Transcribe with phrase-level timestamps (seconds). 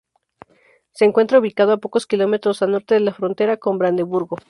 [0.93, 4.37] Se encuentra ubicado a pocos kilómetros al norte de la frontera con Brandeburgo.